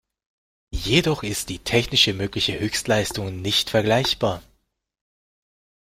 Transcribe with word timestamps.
Jedoch 0.73 1.21
ist 1.21 1.49
die 1.49 1.59
technisch 1.59 2.07
mögliche 2.07 2.57
Höchstleistung 2.59 3.39
nicht 3.39 3.69
vergleichbar. 3.69 4.41